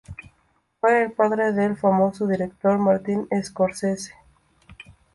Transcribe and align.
Fue 0.79 1.03
el 1.03 1.11
padre 1.11 1.51
del 1.53 1.77
famoso 1.77 2.25
director 2.25 2.79
Martin 2.79 3.27
Scorsese. 3.43 4.15